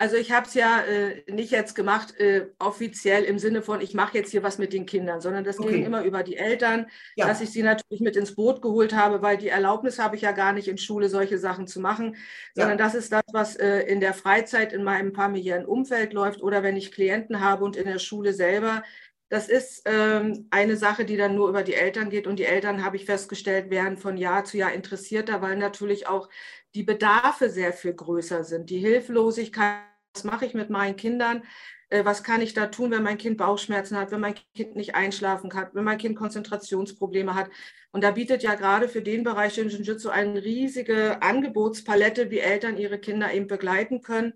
Also 0.00 0.16
ich 0.16 0.30
habe 0.30 0.46
es 0.46 0.54
ja 0.54 0.80
äh, 0.82 1.24
nicht 1.28 1.50
jetzt 1.50 1.74
gemacht 1.74 2.18
äh, 2.20 2.46
offiziell 2.60 3.24
im 3.24 3.40
Sinne 3.40 3.62
von, 3.62 3.80
ich 3.80 3.94
mache 3.94 4.16
jetzt 4.16 4.30
hier 4.30 4.44
was 4.44 4.56
mit 4.56 4.72
den 4.72 4.86
Kindern, 4.86 5.20
sondern 5.20 5.42
das 5.42 5.58
okay. 5.58 5.72
ging 5.72 5.84
immer 5.84 6.04
über 6.04 6.22
die 6.22 6.36
Eltern, 6.36 6.86
ja. 7.16 7.26
dass 7.26 7.40
ich 7.40 7.50
sie 7.50 7.64
natürlich 7.64 8.00
mit 8.00 8.16
ins 8.16 8.36
Boot 8.36 8.62
geholt 8.62 8.94
habe, 8.94 9.22
weil 9.22 9.36
die 9.38 9.48
Erlaubnis 9.48 9.98
habe 9.98 10.14
ich 10.14 10.22
ja 10.22 10.30
gar 10.30 10.52
nicht 10.52 10.68
in 10.68 10.78
Schule 10.78 11.08
solche 11.08 11.36
Sachen 11.36 11.66
zu 11.66 11.80
machen, 11.80 12.14
sondern 12.54 12.78
ja. 12.78 12.84
das 12.84 12.94
ist 12.94 13.12
das, 13.12 13.24
was 13.32 13.56
äh, 13.56 13.80
in 13.80 13.98
der 13.98 14.14
Freizeit 14.14 14.72
in 14.72 14.84
meinem 14.84 15.12
familiären 15.12 15.66
Umfeld 15.66 16.12
läuft 16.12 16.42
oder 16.42 16.62
wenn 16.62 16.76
ich 16.76 16.92
Klienten 16.92 17.40
habe 17.40 17.64
und 17.64 17.74
in 17.74 17.86
der 17.86 17.98
Schule 17.98 18.32
selber. 18.32 18.84
Das 19.30 19.48
ist 19.48 19.82
ähm, 19.84 20.46
eine 20.50 20.76
Sache, 20.76 21.04
die 21.04 21.18
dann 21.18 21.34
nur 21.34 21.50
über 21.50 21.62
die 21.62 21.74
Eltern 21.74 22.08
geht 22.08 22.26
und 22.26 22.38
die 22.38 22.46
Eltern, 22.46 22.82
habe 22.82 22.96
ich 22.96 23.04
festgestellt, 23.04 23.68
werden 23.68 23.98
von 23.98 24.16
Jahr 24.16 24.44
zu 24.44 24.56
Jahr 24.56 24.72
interessierter, 24.72 25.42
weil 25.42 25.56
natürlich 25.56 26.06
auch 26.06 26.30
die 26.74 26.82
Bedarfe 26.82 27.50
sehr 27.50 27.72
viel 27.72 27.94
größer 27.94 28.44
sind. 28.44 28.70
Die 28.70 28.78
Hilflosigkeit, 28.78 29.82
was 30.14 30.24
mache 30.24 30.46
ich 30.46 30.54
mit 30.54 30.70
meinen 30.70 30.96
Kindern? 30.96 31.42
äh, 31.90 32.04
was 32.04 32.22
kann 32.22 32.40
ich 32.42 32.54
da 32.54 32.66
tun, 32.66 32.90
wenn 32.90 33.02
mein 33.02 33.18
Kind 33.18 33.36
Bauchschmerzen 33.38 33.96
hat, 33.96 34.10
wenn 34.10 34.20
mein 34.20 34.34
Kind 34.54 34.76
nicht 34.76 34.94
einschlafen 34.94 35.50
kann, 35.50 35.68
wenn 35.72 35.84
mein 35.84 35.98
Kind 35.98 36.16
Konzentrationsprobleme 36.16 37.34
hat. 37.34 37.50
Und 37.92 38.04
da 38.04 38.10
bietet 38.12 38.42
ja 38.42 38.54
gerade 38.54 38.88
für 38.88 39.02
den 39.02 39.24
Bereich 39.24 39.56
Jiu-Jitsu 39.56 40.10
eine 40.10 40.42
riesige 40.44 41.22
Angebotspalette, 41.22 42.30
wie 42.30 42.40
Eltern 42.40 42.76
ihre 42.76 42.98
Kinder 42.98 43.32
eben 43.32 43.46
begleiten 43.46 44.02
können. 44.02 44.34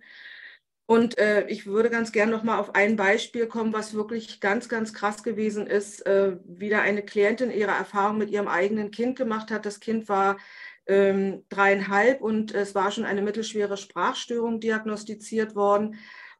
Und 0.87 1.17
äh, 1.19 1.47
ich 1.49 1.67
würde 1.67 1.91
ganz 1.91 2.13
gern 2.13 2.31
noch 2.31 2.43
mal 2.43 2.59
auf 2.59 2.75
ein 2.75 2.97
Beispiel 2.97 3.47
kommen, 3.47 3.73
was 3.73 3.95
wirklich 3.95 4.41
ganz, 4.41 4.69
ganz 4.69 4.93
krass 4.93 5.23
gewesen 5.23 5.67
ist. 5.67 6.05
Äh, 6.07 6.37
wieder 6.45 6.83
eine 6.83 7.03
Klientin 7.03 7.51
ihre 7.51 7.71
Erfahrung 7.71 8.19
mit 8.19 8.31
ihrem 8.31 8.49
eigenen 8.49 8.91
Kind 8.91 9.17
gemacht 9.17 9.51
hat. 9.51 9.65
Das 9.65 9.81
Kind 9.81 10.09
war 10.09 10.39
ähm, 10.87 11.45
dreieinhalb 11.49 12.21
und 12.21 12.55
es 12.55 12.75
war 12.75 12.91
schon 12.91 13.05
eine 13.05 13.23
mittelschwere 13.23 13.77
Sprachstörung 13.77 14.61
diagnostiziert 14.61 15.55
worden. 15.55 15.97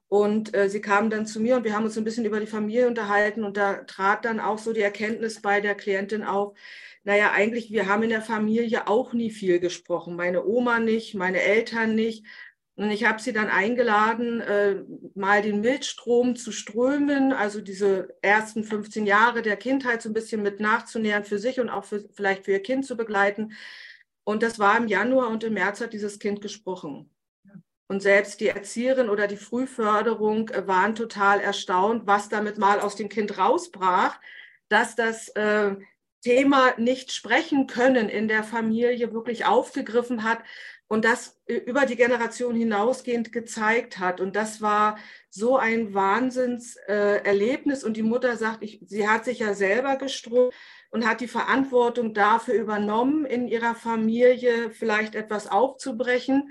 Und 0.09 0.55
äh, 0.55 0.69
sie 0.69 0.83
kam 0.83 1.09
dann 1.09 1.25
zu 1.27 1.41
mir 1.41 1.57
und 1.57 1.65
wir 1.65 1.75
haben 1.75 1.85
uns 1.85 1.97
ein 1.97 2.05
bisschen 2.05 2.27
über 2.27 2.39
die 2.39 2.47
Familie 2.47 2.87
unterhalten 2.87 3.45
und 3.45 3.57
da 3.57 3.85
trat 3.85 4.27
dann 4.27 4.41
auch 4.41 4.59
so 4.59 4.75
die 4.75 4.83
Erkenntnis 4.83 5.41
bei 5.41 5.63
der 5.63 5.75
Klientin 5.75 6.23
auf, 6.23 6.55
naja, 7.05 7.33
eigentlich, 7.33 7.73
wir 7.73 7.89
haben 7.89 8.03
in 8.03 8.11
der 8.11 8.23
Familie 8.23 8.87
auch 8.89 9.13
nie 9.13 9.31
viel 9.31 9.59
gesprochen. 9.59 10.15
Meine 10.15 10.45
Oma 10.45 10.79
nicht, 10.79 11.15
meine 11.15 11.41
Eltern 11.41 11.95
nicht. 11.95 12.27
Und 12.75 12.91
ich 12.91 13.05
habe 13.05 13.21
sie 13.21 13.33
dann 13.33 13.49
eingeladen, 13.49 14.41
äh, 14.41 14.83
mal 15.15 15.43
den 15.43 15.61
Milchstrom 15.61 16.37
zu 16.37 16.53
strömen, 16.53 17.33
also 17.33 17.61
diese 17.61 18.17
ersten 18.23 18.65
15 18.65 19.07
Jahre 19.07 19.43
der 19.43 19.57
Kindheit 19.57 20.01
so 20.01 20.09
ein 20.09 20.15
bisschen 20.15 20.43
mit 20.43 20.59
nachzunähern 20.61 21.25
für 21.25 21.39
sich 21.39 21.61
und 21.61 21.69
auch 21.69 21.85
für, 21.85 22.09
vielleicht 22.13 22.45
für 22.45 22.53
ihr 22.53 22.63
Kind 22.63 22.87
zu 22.87 22.97
begleiten. 22.97 23.53
Und 24.25 24.43
das 24.43 24.59
war 24.59 24.77
im 24.77 24.87
Januar 24.87 25.29
und 25.29 25.45
im 25.45 25.55
März 25.55 25.81
hat 25.81 25.93
dieses 25.93 26.19
Kind 26.19 26.41
gesprochen. 26.41 27.11
Und 27.89 28.01
selbst 28.01 28.41
die 28.41 28.49
Erzieherin 28.49 29.11
oder 29.11 29.27
die 29.27 29.37
Frühförderung 29.37 30.49
äh, 30.49 30.67
waren 30.67 30.95
total 30.95 31.41
erstaunt, 31.41 32.07
was 32.07 32.29
damit 32.29 32.57
mal 32.57 32.81
aus 32.81 32.97
dem 32.97 33.09
Kind 33.09 33.37
rausbrach, 33.37 34.19
dass 34.69 34.97
das 34.97 35.29
äh, 35.31 35.77
Thema 36.23 36.73
nicht 36.79 37.13
sprechen 37.13 37.67
können 37.67 38.09
in 38.09 38.29
der 38.29 38.45
Familie 38.45 39.13
wirklich 39.13 39.45
aufgegriffen 39.45 40.23
hat 40.23 40.39
und 40.89 41.05
das 41.05 41.41
über 41.47 41.85
die 41.85 41.97
Generation 41.97 42.55
hinausgehend 42.55 43.33
gezeigt 43.33 43.99
hat. 43.99 44.21
Und 44.21 44.37
das 44.37 44.63
war 44.63 44.99
so 45.31 45.57
ein 45.57 45.95
Wahnsinnserlebnis. 45.95 47.83
Äh, 47.83 47.87
und 47.87 47.97
die 47.97 48.03
Mutter 48.03 48.37
sagt, 48.37 48.63
ich, 48.63 48.81
sie 48.87 49.09
hat 49.09 49.25
sich 49.25 49.41
ja 49.41 49.55
selber 49.55 49.97
geströmt 49.97 50.55
und 50.93 51.09
hat 51.09 51.21
die 51.21 51.29
Verantwortung 51.29 52.15
dafür 52.15 52.55
übernommen, 52.55 53.25
in 53.25 53.49
ihrer 53.49 53.75
Familie 53.75 54.71
vielleicht 54.71 55.15
etwas 55.15 55.51
aufzubrechen. 55.51 56.51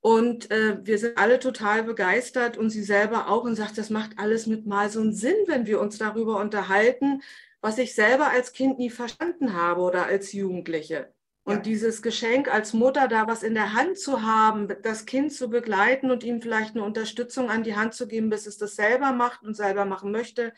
Und 0.00 0.50
äh, 0.50 0.78
wir 0.82 0.98
sind 0.98 1.18
alle 1.18 1.38
total 1.38 1.84
begeistert 1.84 2.56
und 2.56 2.70
sie 2.70 2.82
selber 2.82 3.28
auch 3.28 3.44
und 3.44 3.56
sagt, 3.56 3.78
das 3.78 3.90
macht 3.90 4.18
alles 4.18 4.46
mit 4.46 4.66
mal 4.66 4.90
so 4.90 5.00
einen 5.00 5.14
Sinn, 5.14 5.36
wenn 5.46 5.66
wir 5.66 5.80
uns 5.80 5.98
darüber 5.98 6.40
unterhalten, 6.40 7.22
was 7.60 7.78
ich 7.78 7.94
selber 7.94 8.30
als 8.30 8.52
Kind 8.52 8.78
nie 8.78 8.90
verstanden 8.90 9.54
habe 9.54 9.82
oder 9.82 10.06
als 10.06 10.32
Jugendliche. 10.32 11.12
Und 11.44 11.56
ja. 11.56 11.60
dieses 11.60 12.00
Geschenk 12.00 12.52
als 12.52 12.72
Mutter, 12.72 13.06
da 13.06 13.26
was 13.26 13.42
in 13.42 13.54
der 13.54 13.74
Hand 13.74 13.98
zu 13.98 14.22
haben, 14.22 14.68
das 14.82 15.04
Kind 15.04 15.30
zu 15.30 15.50
begleiten 15.50 16.10
und 16.10 16.24
ihm 16.24 16.40
vielleicht 16.40 16.74
eine 16.74 16.84
Unterstützung 16.84 17.50
an 17.50 17.64
die 17.64 17.76
Hand 17.76 17.92
zu 17.92 18.08
geben, 18.08 18.30
bis 18.30 18.46
es 18.46 18.56
das 18.56 18.76
selber 18.76 19.12
macht 19.12 19.42
und 19.42 19.54
selber 19.54 19.84
machen 19.84 20.10
möchte. 20.10 20.54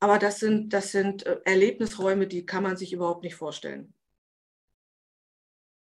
Aber 0.00 0.18
das 0.18 0.40
sind, 0.40 0.72
das 0.72 0.92
sind 0.92 1.26
äh, 1.26 1.38
Erlebnisräume, 1.44 2.26
die 2.26 2.46
kann 2.46 2.62
man 2.62 2.76
sich 2.76 2.92
überhaupt 2.92 3.22
nicht 3.22 3.34
vorstellen. 3.34 3.92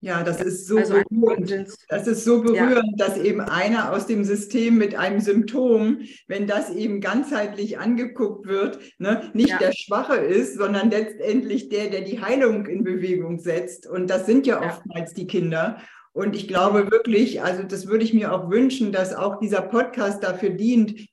Ja, 0.05 0.25
das 0.25 0.43
ist 0.43 0.67
so 0.67 0.79
also 0.79 0.95
berührend. 1.09 1.77
Das 1.89 2.09
ist 2.09 2.25
so 2.25 2.43
berührend, 2.43 2.99
ja. 2.99 3.07
dass 3.07 3.17
eben 3.19 3.41
einer 3.41 3.93
aus 3.93 4.09
dem 4.09 4.25
System 4.25 4.77
mit 4.77 4.97
einem 4.97 5.21
Symptom, 5.21 6.01
wenn 6.27 6.49
das 6.49 6.71
eben 6.71 7.01
ganzheitlich 7.01 7.79
angeguckt 7.79 8.49
wird, 8.49 8.81
ne, 8.99 9.31
nicht 9.33 9.51
ja. 9.51 9.59
der 9.59 9.71
Schwache 9.73 10.17
ist, 10.17 10.57
sondern 10.59 10.91
letztendlich 10.91 11.69
der, 11.69 11.89
der 11.89 12.01
die 12.01 12.21
Heilung 12.21 12.67
in 12.67 12.83
Bewegung 12.83 13.39
setzt. 13.39 13.87
Und 13.87 14.11
das 14.11 14.27
sind 14.27 14.45
ja, 14.45 14.61
ja. 14.61 14.71
oftmals 14.71 15.15
die 15.15 15.29
Kinder. 15.29 15.79
Und 16.13 16.35
ich 16.35 16.49
glaube 16.49 16.91
wirklich, 16.91 17.41
also 17.41 17.63
das 17.63 17.87
würde 17.87 18.05
ich 18.05 18.13
mir 18.13 18.33
auch 18.33 18.51
wünschen, 18.51 18.91
dass 18.91 19.15
auch 19.15 19.39
dieser 19.39 19.63
Podcast 19.63 20.25
dafür 20.25 20.51
dient, 20.51 21.07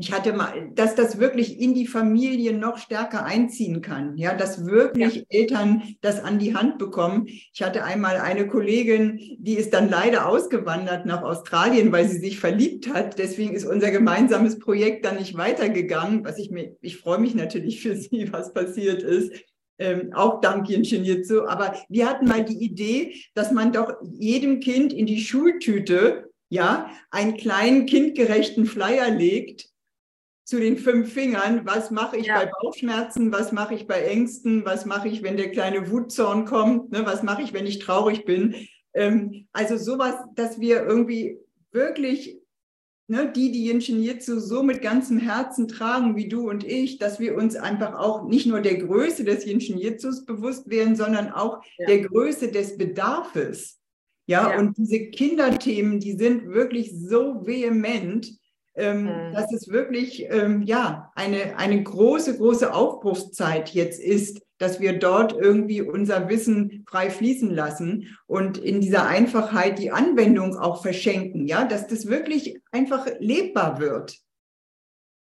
ich 0.00 0.12
hatte 0.12 0.32
mal, 0.32 0.70
dass 0.74 0.94
das 0.94 1.18
wirklich 1.18 1.60
in 1.60 1.74
die 1.74 1.88
Familie 1.88 2.52
noch 2.52 2.78
stärker 2.78 3.24
einziehen 3.24 3.82
kann, 3.82 4.16
ja, 4.16 4.32
dass 4.32 4.64
wirklich 4.64 5.16
ja. 5.16 5.22
Eltern 5.28 5.82
das 6.00 6.22
an 6.22 6.38
die 6.38 6.54
Hand 6.54 6.78
bekommen. 6.78 7.26
Ich 7.26 7.62
hatte 7.62 7.82
einmal 7.82 8.18
eine 8.18 8.46
Kollegin, 8.46 9.18
die 9.40 9.54
ist 9.54 9.74
dann 9.74 9.90
leider 9.90 10.28
ausgewandert 10.28 11.04
nach 11.04 11.22
Australien, 11.22 11.90
weil 11.90 12.08
sie 12.08 12.18
sich 12.18 12.38
verliebt 12.38 12.88
hat. 12.94 13.18
Deswegen 13.18 13.54
ist 13.54 13.64
unser 13.64 13.90
gemeinsames 13.90 14.60
Projekt 14.60 15.04
dann 15.04 15.16
nicht 15.16 15.36
weitergegangen. 15.36 16.24
Was 16.24 16.38
ich 16.38 16.52
mir, 16.52 16.76
ich 16.80 16.98
freue 16.98 17.18
mich 17.18 17.34
natürlich 17.34 17.82
für 17.82 17.96
sie, 17.96 18.28
was 18.32 18.54
passiert 18.54 19.02
ist. 19.02 19.32
Ähm, 19.80 20.12
auch 20.12 20.40
dank 20.40 20.68
Jiu-Jitsu. 20.68 21.46
Aber 21.46 21.74
wir 21.88 22.08
hatten 22.08 22.28
mal 22.28 22.44
die 22.44 22.64
Idee, 22.64 23.16
dass 23.34 23.50
man 23.50 23.72
doch 23.72 23.94
jedem 24.02 24.60
Kind 24.60 24.92
in 24.92 25.06
die 25.06 25.20
Schultüte 25.20 26.30
ja, 26.50 26.90
einen 27.10 27.36
kleinen 27.36 27.86
kindgerechten 27.86 28.64
Flyer 28.64 29.10
legt, 29.10 29.68
zu 30.48 30.58
den 30.58 30.78
fünf 30.78 31.12
Fingern, 31.12 31.66
was 31.66 31.90
mache 31.90 32.16
ich 32.16 32.28
ja. 32.28 32.38
bei 32.38 32.50
Bauchschmerzen, 32.62 33.30
was 33.30 33.52
mache 33.52 33.74
ich 33.74 33.86
bei 33.86 34.00
Ängsten, 34.00 34.64
was 34.64 34.86
mache 34.86 35.06
ich, 35.06 35.22
wenn 35.22 35.36
der 35.36 35.50
kleine 35.50 35.90
Wutzorn 35.90 36.46
kommt, 36.46 36.90
ne, 36.90 37.04
was 37.04 37.22
mache 37.22 37.42
ich, 37.42 37.52
wenn 37.52 37.66
ich 37.66 37.80
traurig 37.80 38.24
bin. 38.24 38.54
Ähm, 38.94 39.46
also 39.52 39.76
sowas, 39.76 40.14
dass 40.36 40.58
wir 40.58 40.86
irgendwie 40.86 41.38
wirklich 41.70 42.40
ne, 43.08 43.30
die, 43.30 43.52
die 43.52 43.68
Ingenietsu 43.68 44.40
so 44.40 44.62
mit 44.62 44.80
ganzem 44.80 45.18
Herzen 45.18 45.68
tragen 45.68 46.16
wie 46.16 46.28
du 46.28 46.48
und 46.48 46.64
ich, 46.64 46.96
dass 46.96 47.20
wir 47.20 47.36
uns 47.36 47.54
einfach 47.54 47.98
auch 47.98 48.26
nicht 48.26 48.46
nur 48.46 48.62
der 48.62 48.78
Größe 48.78 49.24
des 49.24 49.44
Ingenietsus 49.44 50.24
bewusst 50.24 50.70
werden, 50.70 50.96
sondern 50.96 51.30
auch 51.30 51.62
ja. 51.76 51.88
der 51.88 52.08
Größe 52.08 52.50
des 52.50 52.78
Bedarfes. 52.78 53.78
Ja, 54.26 54.52
ja, 54.52 54.58
und 54.58 54.78
diese 54.78 55.10
Kinderthemen, 55.10 56.00
die 56.00 56.16
sind 56.16 56.46
wirklich 56.46 56.90
so 56.98 57.46
vehement, 57.46 58.38
ähm, 58.78 59.04
mhm. 59.04 59.32
dass 59.32 59.52
es 59.52 59.68
wirklich 59.68 60.26
ähm, 60.30 60.62
ja, 60.62 61.12
eine, 61.14 61.58
eine 61.58 61.82
große, 61.82 62.38
große 62.38 62.72
Aufbruchszeit 62.72 63.70
jetzt 63.70 64.00
ist, 64.00 64.40
dass 64.58 64.80
wir 64.80 64.98
dort 64.98 65.32
irgendwie 65.32 65.82
unser 65.82 66.28
Wissen 66.28 66.84
frei 66.88 67.10
fließen 67.10 67.50
lassen 67.50 68.18
und 68.26 68.58
in 68.58 68.80
dieser 68.80 69.06
Einfachheit 69.06 69.78
die 69.78 69.92
Anwendung 69.92 70.56
auch 70.56 70.82
verschenken, 70.82 71.46
ja, 71.46 71.64
dass 71.64 71.86
das 71.86 72.06
wirklich 72.06 72.60
einfach 72.72 73.06
lebbar 73.18 73.80
wird. 73.80 74.18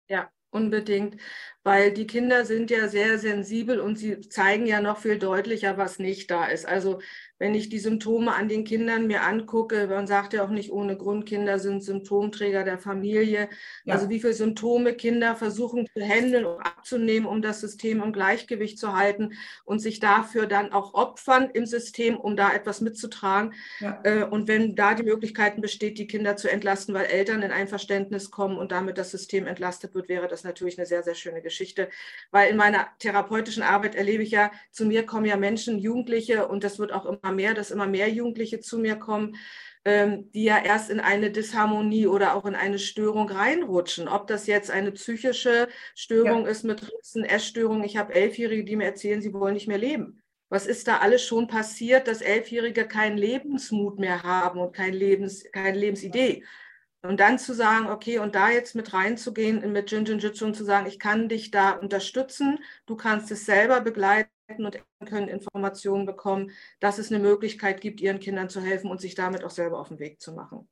Ja, 0.08 0.30
unbedingt, 0.50 1.16
weil 1.62 1.92
die 1.92 2.06
Kinder 2.06 2.44
sind 2.44 2.70
ja 2.70 2.88
sehr 2.88 3.18
sensibel 3.18 3.80
und 3.80 3.96
sie 3.98 4.20
zeigen 4.20 4.66
ja 4.66 4.80
noch 4.80 4.98
viel 4.98 5.18
deutlicher, 5.18 5.78
was 5.78 5.98
nicht 5.98 6.30
da 6.30 6.46
ist. 6.46 6.66
Also 6.66 7.00
wenn 7.44 7.54
ich 7.54 7.68
die 7.68 7.78
Symptome 7.78 8.34
an 8.34 8.48
den 8.48 8.64
Kindern 8.64 9.06
mir 9.06 9.22
angucke, 9.22 9.86
man 9.86 10.06
sagt 10.06 10.32
ja 10.32 10.42
auch 10.42 10.48
nicht 10.48 10.72
ohne 10.72 10.96
Grund, 10.96 11.26
Kinder 11.26 11.58
sind 11.58 11.84
Symptomträger 11.84 12.64
der 12.64 12.78
Familie. 12.78 13.50
Ja. 13.84 13.92
Also 13.92 14.08
wie 14.08 14.18
viele 14.18 14.32
Symptome 14.32 14.94
Kinder 14.94 15.36
versuchen 15.36 15.86
zu 15.94 16.02
handeln 16.02 16.46
und 16.46 16.58
abzunehmen, 16.62 17.28
um 17.28 17.42
das 17.42 17.60
System 17.60 18.00
im 18.00 18.14
Gleichgewicht 18.14 18.78
zu 18.78 18.96
halten 18.96 19.34
und 19.66 19.80
sich 19.80 20.00
dafür 20.00 20.46
dann 20.46 20.72
auch 20.72 20.94
opfern 20.94 21.50
im 21.52 21.66
System, 21.66 22.16
um 22.16 22.34
da 22.34 22.50
etwas 22.50 22.80
mitzutragen. 22.80 23.52
Ja. 23.78 24.00
Äh, 24.04 24.24
und 24.24 24.48
wenn 24.48 24.74
da 24.74 24.94
die 24.94 25.02
Möglichkeiten 25.02 25.60
besteht, 25.60 25.98
die 25.98 26.06
Kinder 26.06 26.36
zu 26.36 26.50
entlasten, 26.50 26.94
weil 26.94 27.04
Eltern 27.04 27.42
in 27.42 27.50
ein 27.50 27.68
Verständnis 27.68 28.30
kommen 28.30 28.56
und 28.56 28.72
damit 28.72 28.96
das 28.96 29.10
System 29.10 29.46
entlastet 29.46 29.94
wird, 29.94 30.08
wäre 30.08 30.28
das 30.28 30.44
natürlich 30.44 30.78
eine 30.78 30.86
sehr, 30.86 31.02
sehr 31.02 31.14
schöne 31.14 31.42
Geschichte. 31.42 31.90
Weil 32.30 32.48
in 32.48 32.56
meiner 32.56 32.86
therapeutischen 33.00 33.62
Arbeit 33.62 33.96
erlebe 33.96 34.22
ich 34.22 34.30
ja, 34.30 34.50
zu 34.70 34.86
mir 34.86 35.04
kommen 35.04 35.26
ja 35.26 35.36
Menschen, 35.36 35.78
Jugendliche 35.78 36.48
und 36.48 36.64
das 36.64 36.78
wird 36.78 36.90
auch 36.90 37.04
immer 37.04 37.33
mehr, 37.34 37.54
dass 37.54 37.70
immer 37.70 37.86
mehr 37.86 38.08
Jugendliche 38.08 38.60
zu 38.60 38.78
mir 38.78 38.96
kommen, 38.96 39.36
ähm, 39.84 40.30
die 40.32 40.44
ja 40.44 40.58
erst 40.62 40.90
in 40.90 41.00
eine 41.00 41.30
Disharmonie 41.30 42.06
oder 42.06 42.34
auch 42.34 42.46
in 42.46 42.54
eine 42.54 42.78
Störung 42.78 43.28
reinrutschen. 43.28 44.08
Ob 44.08 44.26
das 44.26 44.46
jetzt 44.46 44.70
eine 44.70 44.92
psychische 44.92 45.68
Störung 45.94 46.44
ja. 46.44 46.50
ist 46.50 46.64
mit 46.64 46.82
Rissen, 46.82 47.24
Essstörungen. 47.24 47.84
Ich 47.84 47.96
habe 47.96 48.14
Elfjährige, 48.14 48.64
die 48.64 48.76
mir 48.76 48.86
erzählen, 48.86 49.20
sie 49.20 49.34
wollen 49.34 49.54
nicht 49.54 49.68
mehr 49.68 49.78
leben. 49.78 50.22
Was 50.48 50.66
ist 50.66 50.88
da 50.88 50.98
alles 50.98 51.22
schon 51.26 51.48
passiert, 51.48 52.08
dass 52.08 52.20
Elfjährige 52.22 52.86
keinen 52.86 53.18
Lebensmut 53.18 53.98
mehr 53.98 54.22
haben 54.22 54.60
und 54.60 54.72
kein 54.72 54.94
Lebens, 54.94 55.44
keine 55.52 55.78
Lebensidee? 55.78 56.44
Und 57.02 57.20
dann 57.20 57.38
zu 57.38 57.52
sagen, 57.52 57.90
okay, 57.90 58.18
und 58.18 58.34
da 58.34 58.50
jetzt 58.50 58.74
mit 58.74 58.94
reinzugehen 58.94 59.70
mit 59.72 59.90
Jinjin-Jitsu 59.90 60.46
und 60.46 60.54
zu 60.54 60.64
sagen, 60.64 60.86
ich 60.86 60.98
kann 60.98 61.28
dich 61.28 61.50
da 61.50 61.72
unterstützen, 61.72 62.58
du 62.86 62.96
kannst 62.96 63.30
es 63.30 63.44
selber 63.44 63.82
begleiten 63.82 64.30
und 64.48 64.80
können 65.06 65.28
Informationen 65.28 66.06
bekommen, 66.06 66.50
dass 66.80 66.98
es 66.98 67.10
eine 67.10 67.22
Möglichkeit 67.22 67.80
gibt, 67.80 68.00
ihren 68.00 68.20
Kindern 68.20 68.48
zu 68.48 68.60
helfen 68.60 68.90
und 68.90 69.00
sich 69.00 69.14
damit 69.14 69.44
auch 69.44 69.50
selber 69.50 69.78
auf 69.78 69.88
den 69.88 69.98
Weg 69.98 70.20
zu 70.20 70.32
machen. 70.32 70.68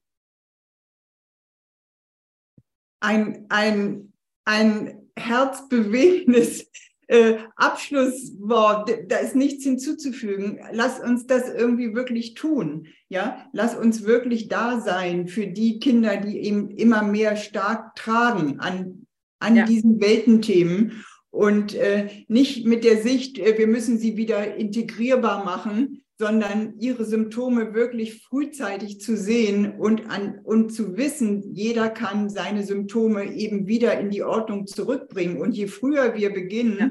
Ein, 3.01 3.47
ein, 3.49 4.13
ein 4.45 5.11
herzbewegendes 5.17 6.71
äh, 7.09 7.39
Abschlusswort, 7.57 8.91
da 9.09 9.17
ist 9.19 9.35
nichts 9.35 9.65
hinzuzufügen. 9.65 10.61
Lass 10.71 11.01
uns 11.01 11.27
das 11.27 11.49
irgendwie 11.49 11.95
wirklich 11.95 12.35
tun. 12.35 12.87
Ja, 13.09 13.49
lass 13.53 13.75
uns 13.75 14.05
wirklich 14.05 14.49
da 14.49 14.81
sein 14.81 15.27
für 15.27 15.47
die 15.47 15.81
Kinder, 15.81 16.17
die 16.19 16.41
eben 16.41 16.71
immer 16.71 17.03
mehr 17.03 17.37
stark 17.37 17.97
tragen 17.97 18.61
an, 18.61 19.07
an 19.41 19.57
ja. 19.57 19.65
diesen 19.65 20.01
Weltenthemen 20.01 21.05
und 21.33 21.75
äh, 21.75 22.11
nicht 22.29 22.67
mit 22.67 22.85
der 22.85 22.99
Sicht, 22.99 23.39
äh, 23.39 23.57
wir 23.57 23.67
müssen 23.67 23.99
sie 23.99 24.19
wieder 24.19 24.55
integrierbar 24.55 25.45
machen, 25.45 26.05
sondern 26.19 26.79
ihre 26.79 27.07
Symptome 27.07 27.73
wirklich 27.73 28.23
frühzeitig 28.23 29.01
zu 29.01 29.17
sehen 29.17 29.79
und, 29.79 30.11
an, 30.11 30.41
und 30.45 30.75
zu 30.75 30.97
wissen, 30.99 31.55
jeder 31.55 31.89
kann 31.89 32.29
seine 32.29 32.63
Symptome 32.65 33.33
eben 33.33 33.67
wieder 33.67 33.99
in 33.99 34.11
die 34.11 34.23
Ordnung 34.23 34.67
zurückbringen. 34.67 35.41
Und 35.41 35.57
je 35.57 35.69
früher 35.69 36.15
wir 36.15 36.35
beginnen, 36.35 36.79
ja. 36.79 36.91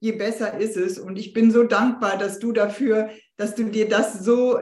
je 0.00 0.12
besser 0.12 0.58
ist 0.58 0.78
es. 0.78 0.98
Und 0.98 1.18
ich 1.18 1.34
bin 1.34 1.50
so 1.50 1.62
dankbar, 1.62 2.16
dass 2.16 2.38
du 2.38 2.52
dafür, 2.52 3.10
dass 3.36 3.54
du 3.54 3.64
dir 3.64 3.88
das 3.90 4.24
so, 4.24 4.58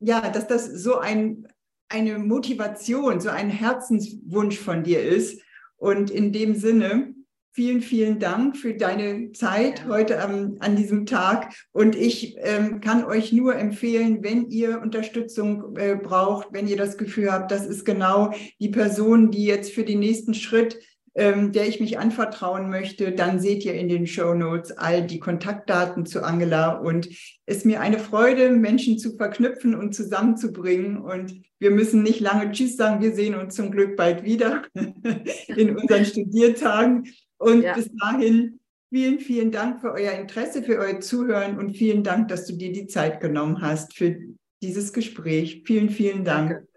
ja, 0.00 0.28
dass 0.28 0.46
das 0.46 0.66
so 0.66 0.98
ein, 0.98 1.48
eine 1.88 2.18
Motivation, 2.18 3.20
so 3.20 3.30
ein 3.30 3.48
Herzenswunsch 3.48 4.58
von 4.58 4.84
dir 4.84 5.02
ist. 5.02 5.42
Und 5.76 6.10
in 6.10 6.30
dem 6.30 6.54
Sinne, 6.54 7.14
Vielen, 7.52 7.82
vielen 7.82 8.20
Dank 8.20 8.56
für 8.56 8.74
deine 8.74 9.32
Zeit 9.32 9.80
ja. 9.80 9.88
heute 9.88 10.14
ähm, 10.14 10.56
an 10.60 10.76
diesem 10.76 11.04
Tag. 11.04 11.52
Und 11.72 11.96
ich 11.96 12.36
ähm, 12.38 12.80
kann 12.80 13.04
euch 13.04 13.32
nur 13.32 13.56
empfehlen, 13.56 14.22
wenn 14.22 14.48
ihr 14.50 14.80
Unterstützung 14.80 15.76
äh, 15.76 15.96
braucht, 15.96 16.48
wenn 16.52 16.68
ihr 16.68 16.76
das 16.76 16.96
Gefühl 16.96 17.32
habt, 17.32 17.50
das 17.50 17.66
ist 17.66 17.84
genau 17.84 18.32
die 18.60 18.68
Person, 18.68 19.32
die 19.32 19.44
jetzt 19.44 19.72
für 19.72 19.82
den 19.82 19.98
nächsten 19.98 20.32
Schritt, 20.32 20.78
ähm, 21.16 21.50
der 21.50 21.66
ich 21.66 21.80
mich 21.80 21.98
anvertrauen 21.98 22.70
möchte, 22.70 23.10
dann 23.10 23.40
seht 23.40 23.64
ihr 23.64 23.74
in 23.74 23.88
den 23.88 24.06
Show 24.06 24.32
Notes 24.32 24.70
all 24.70 25.04
die 25.04 25.18
Kontaktdaten 25.18 26.06
zu 26.06 26.22
Angela. 26.22 26.78
Und 26.78 27.08
es 27.46 27.58
ist 27.58 27.66
mir 27.66 27.80
eine 27.80 27.98
Freude, 27.98 28.50
Menschen 28.50 28.96
zu 28.96 29.16
verknüpfen 29.16 29.74
und 29.74 29.92
zusammenzubringen. 29.92 30.98
Und 30.98 31.42
wir 31.58 31.72
müssen 31.72 32.04
nicht 32.04 32.20
lange 32.20 32.52
Tschüss 32.52 32.76
sagen. 32.76 33.02
Wir 33.02 33.12
sehen 33.12 33.34
uns 33.34 33.56
zum 33.56 33.72
Glück 33.72 33.96
bald 33.96 34.22
wieder 34.22 34.62
in 35.48 35.76
unseren 35.76 36.04
Studiertagen. 36.04 37.08
Und 37.40 37.62
ja. 37.62 37.74
bis 37.74 37.90
dahin 37.96 38.60
vielen, 38.90 39.18
vielen 39.18 39.50
Dank 39.50 39.80
für 39.80 39.92
euer 39.92 40.12
Interesse, 40.12 40.62
für 40.62 40.78
euer 40.78 41.00
Zuhören 41.00 41.58
und 41.58 41.74
vielen 41.74 42.04
Dank, 42.04 42.28
dass 42.28 42.46
du 42.46 42.54
dir 42.54 42.70
die 42.70 42.86
Zeit 42.86 43.20
genommen 43.20 43.62
hast 43.62 43.96
für 43.96 44.14
dieses 44.62 44.92
Gespräch. 44.92 45.62
Vielen, 45.64 45.88
vielen 45.88 46.22
Dank. 46.24 46.50
Danke, 46.50 46.68